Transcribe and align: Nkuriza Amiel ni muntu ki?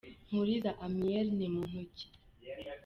Nkuriza 0.27 0.71
Amiel 0.85 1.27
ni 1.37 1.47
muntu 1.55 1.79
ki? 1.95 2.07